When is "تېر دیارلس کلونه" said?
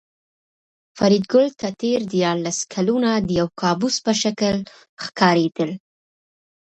1.81-3.09